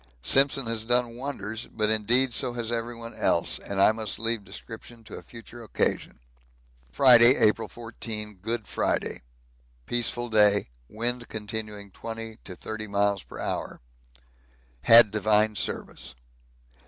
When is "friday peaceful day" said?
8.67-10.71